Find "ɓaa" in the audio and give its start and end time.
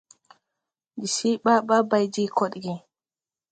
1.43-1.61, 1.67-1.83